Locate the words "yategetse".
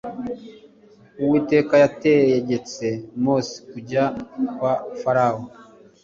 1.83-2.85